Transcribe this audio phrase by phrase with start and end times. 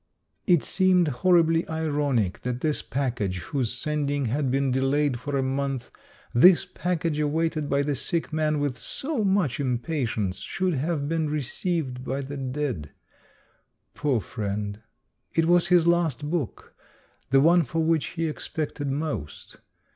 [0.47, 5.91] It seemed horribly ironic that this package, whose sending had been delayed for a month,
[6.33, 11.07] this pack age awaited by the sick man with so much impa tience, should have
[11.07, 12.89] been received by the dead.
[13.93, 14.81] Poor friend!
[15.35, 16.73] it was his last book,
[17.29, 19.57] the one for which he expected most.